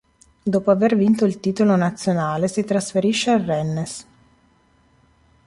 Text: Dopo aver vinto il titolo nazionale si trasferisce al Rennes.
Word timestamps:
Dopo 0.43 0.71
aver 0.71 0.95
vinto 0.97 1.25
il 1.25 1.39
titolo 1.39 1.75
nazionale 1.75 2.47
si 2.47 2.63
trasferisce 2.63 3.29
al 3.29 3.41
Rennes. 3.41 4.07